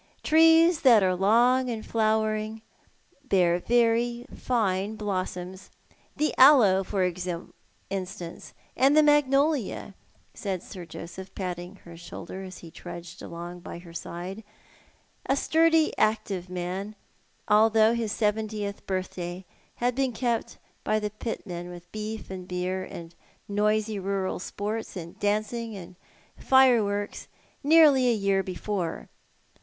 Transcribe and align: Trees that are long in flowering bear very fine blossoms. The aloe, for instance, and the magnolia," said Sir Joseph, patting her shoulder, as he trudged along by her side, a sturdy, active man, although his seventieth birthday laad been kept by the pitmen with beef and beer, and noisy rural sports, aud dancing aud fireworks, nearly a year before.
Trees 0.23 0.81
that 0.81 1.03
are 1.03 1.13
long 1.15 1.69
in 1.69 1.83
flowering 1.83 2.63
bear 3.25 3.59
very 3.59 4.25
fine 4.35 4.95
blossoms. 4.95 5.69
The 6.15 6.33
aloe, 6.39 6.83
for 6.83 7.03
instance, 7.91 8.53
and 8.75 8.97
the 8.97 9.03
magnolia," 9.03 9.93
said 10.33 10.63
Sir 10.63 10.85
Joseph, 10.85 11.35
patting 11.35 11.75
her 11.85 11.95
shoulder, 11.95 12.41
as 12.41 12.57
he 12.65 12.71
trudged 12.71 13.21
along 13.21 13.59
by 13.59 13.77
her 13.77 13.93
side, 13.93 14.43
a 15.27 15.35
sturdy, 15.35 15.95
active 15.99 16.49
man, 16.49 16.95
although 17.47 17.93
his 17.93 18.11
seventieth 18.11 18.87
birthday 18.87 19.45
laad 19.79 19.93
been 19.93 20.13
kept 20.13 20.57
by 20.83 20.97
the 20.97 21.11
pitmen 21.11 21.69
with 21.69 21.91
beef 21.91 22.31
and 22.31 22.47
beer, 22.47 22.83
and 22.83 23.13
noisy 23.47 23.99
rural 23.99 24.39
sports, 24.39 24.97
aud 24.97 25.19
dancing 25.19 25.77
aud 25.77 25.93
fireworks, 26.37 27.27
nearly 27.63 28.07
a 28.09 28.13
year 28.15 28.41
before. 28.41 29.07